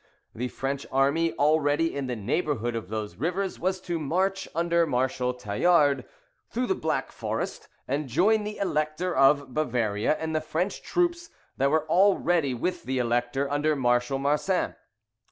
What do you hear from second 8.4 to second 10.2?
the Elector of Bavaria